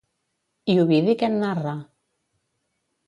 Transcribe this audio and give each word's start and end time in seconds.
I 0.75 0.77
Ovidi 0.83 1.15
què 1.19 1.29
en 1.33 1.37
narra? 1.43 1.75